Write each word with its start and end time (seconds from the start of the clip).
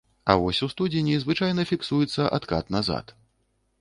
А 0.33 0.35
вось 0.43 0.61
у 0.67 0.69
студзені 0.73 1.13
звычайна 1.23 1.67
фіксуецца 1.73 2.29
адкат 2.39 2.75
назад. 2.77 3.15